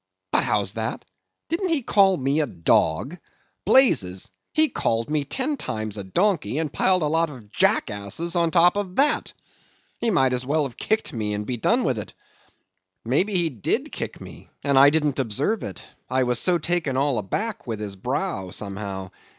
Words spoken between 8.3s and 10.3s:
on top of that! He